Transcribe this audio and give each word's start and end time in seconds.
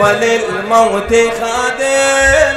وللموت 0.00 1.12
خادم. 1.40 2.56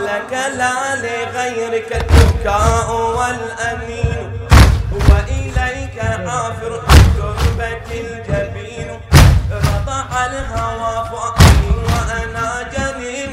لك 0.00 0.32
لا 0.56 0.74
لغيرك 1.02 1.90
البكاء 1.92 2.88
والأمين. 3.16 4.30
وإليك 4.92 5.98
عافر 6.26 6.72
تربة 7.16 7.88
الجبين. 7.90 8.88
رضع 9.52 10.26
الهوى 10.26 10.94
فؤادي 11.10 11.70
وأنا 11.86 12.48
جنين. 12.74 13.32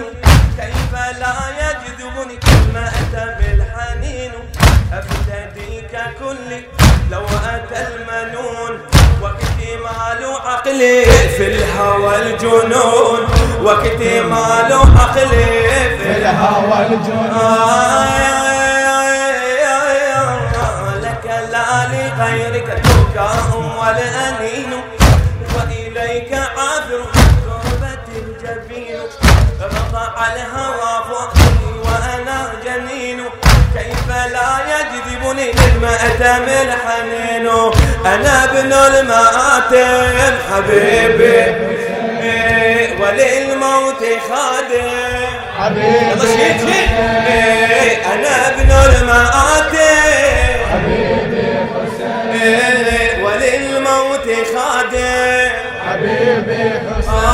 كيف 0.58 0.94
لا 1.22 1.36
يجذبني 1.62 2.36
كلمة 2.46 2.92
بالحنين؟ 3.38 4.34
أفتديك 4.94 5.94
كل 6.20 6.50
لو 7.12 7.26
أتى 7.26 7.80
المنون. 7.88 8.57
عقلي 10.68 11.06
في 11.38 11.48
الهوى 11.48 12.16
الجنون 12.16 13.20
واكتمال 13.64 14.74
عقلي 14.74 15.46
في 15.98 16.12
الهوى 16.18 16.88
الجنون. 16.88 17.32
لك 21.02 21.26
لا 21.52 21.88
لغيرك 21.92 22.68
البكاء 22.78 23.50
والأنين 23.80 24.72
وإليك 25.56 26.34
عابر 26.34 27.02
تربة 27.46 28.08
الجبين. 28.16 29.00
رضع 29.62 30.28
الهوى 30.28 31.04
فوقي 31.10 31.50
وأنا 31.84 32.52
جنين. 32.66 33.20
كيف 33.74 34.08
لا 34.10 34.50
يجذبني 34.74 35.52
للمأتم 35.52 36.44
الحنين 36.44 37.48
أنا 38.06 38.44
ابن 38.44 38.74
المآتم 39.72 40.36
حبيبي. 40.52 41.68
وللموت 43.00 44.04
خادم. 44.30 45.28
حبيبي. 45.60 46.18
أنا 48.14 48.48
ابن 48.50 48.72
المآتم 48.72 49.78
حبيبي 50.72 51.48
حسين 51.74 53.24
وللموت 53.24 54.28
خادم. 54.56 55.52
حبيبي 55.88 56.64
حسين. 56.98 57.27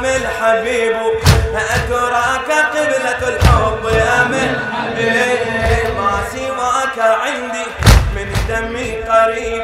أم 0.00 0.06
الحبيب؟ 0.06 0.96
أتراك 1.54 2.50
قبلة 2.72 3.28
الحب 3.28 3.86
أم 3.86 4.34
الحبيب؟ 4.34 5.94
ما 5.96 6.12
سواك 6.32 6.98
عندي 6.98 7.66
من 8.16 8.28
دمي 8.48 8.90
قريب 8.96 9.62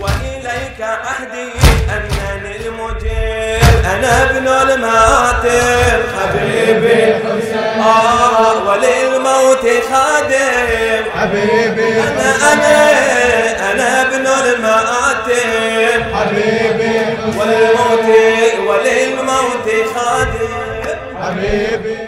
وإليك 0.00 0.80
عهدي 0.80 1.48
أنني 1.90 2.56
المجيب. 2.56 3.84
أنا 3.84 4.22
ابن 4.22 4.48
الماتم 4.48 6.00
حبيبي. 6.18 7.14
آه 7.80 8.68
وللموت 8.68 9.66
خادم. 9.92 11.04
حبيبي. 11.16 12.00
أنا 12.00 12.52
أنا 12.52 12.74
أنا 13.72 14.02
ابن 14.02 14.26
الماتم 14.26 16.14
حبيبي. 16.14 16.98
خادم 17.38 17.77
حبيبي. 21.22 22.07